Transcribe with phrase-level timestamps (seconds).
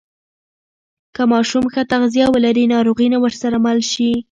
[1.15, 4.11] که ماشوم ښه تغذیه ولري، ناروغي نه ورسره مل شي.